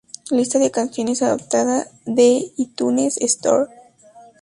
[0.31, 3.69] Lista de canciones adaptado de iTunes Store.